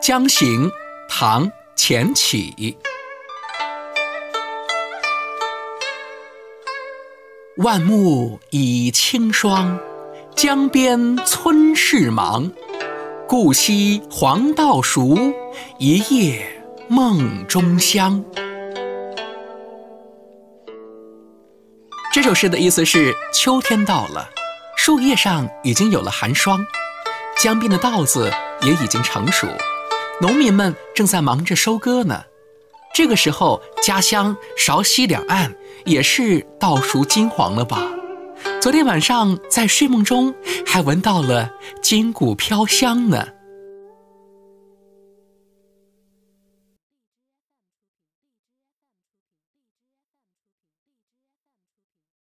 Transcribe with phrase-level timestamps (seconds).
[0.00, 0.72] 江行，
[1.10, 2.78] 唐·钱起。
[7.58, 9.78] 万木已清霜，
[10.34, 12.50] 江边村事忙。
[13.28, 15.18] 故溪黄稻熟，
[15.78, 18.24] 一夜梦中香。
[22.10, 24.30] 这首诗的意思是：秋天到了，
[24.78, 26.58] 树叶上已经有了寒霜，
[27.38, 29.46] 江边的稻子也已经成熟，
[30.20, 32.22] 农民们正在忙着收割呢。
[32.94, 35.54] 这个时候，家乡苕溪两岸
[35.86, 37.82] 也是稻熟金黄了吧？
[38.60, 40.34] 昨天晚上在睡梦中
[40.66, 41.50] 还闻到了
[41.82, 43.26] 金谷飘香呢。